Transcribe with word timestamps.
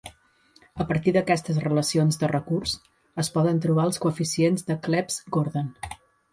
A 0.83 0.87
partir 0.91 1.13
d'aquestes 1.17 1.59
relacions 1.65 2.17
de 2.23 2.31
recurs 2.33 2.75
es 3.27 3.31
poden 3.37 3.63
trobar 3.69 3.87
els 3.91 4.03
coeficients 4.07 4.69
de 4.73 4.81
Clebsch-Gordan. 4.89 5.73